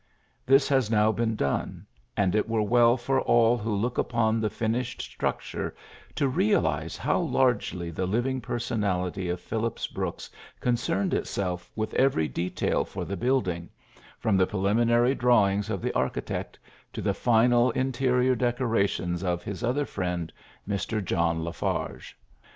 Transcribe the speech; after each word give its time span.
This 0.47 0.67
has 0.69 0.89
now 0.89 1.11
been 1.11 1.35
done 1.35 1.85
j 2.17 2.23
and 2.23 2.33
it 2.33 2.49
were 2.49 2.63
well 2.63 2.97
for 2.97 3.21
all 3.21 3.55
who 3.55 3.71
look 3.71 3.99
upon 3.99 4.39
the 4.39 4.49
finished 4.49 4.99
structure 4.99 5.75
to 6.15 6.27
realize 6.27 6.97
how 6.97 7.19
largely 7.19 7.91
the 7.91 8.07
living 8.07 8.41
personality 8.41 9.29
of 9.29 9.39
Phillips 9.39 9.85
Brooks 9.85 10.27
concerned 10.59 11.13
itself 11.13 11.71
with 11.75 11.91
PHILLIPS 11.91 11.99
BROOKS 12.01 12.13
45 12.13 12.13
every 12.15 12.27
detail 12.29 12.83
for 12.83 13.05
the 13.05 13.15
building, 13.15 13.69
from 14.17 14.37
the 14.37 14.47
preliminary 14.47 15.13
drawings 15.13 15.69
of 15.69 15.83
the 15.83 15.93
architect 15.93 16.57
to 16.93 17.03
the 17.03 17.13
final 17.13 17.69
interior 17.69 18.33
decorations 18.33 19.23
of 19.23 19.43
his 19.43 19.63
other 19.63 19.85
friend, 19.85 20.33
Mr. 20.67 21.05
John 21.05 21.43
La 21.43 21.51
Farge. 21.51 22.15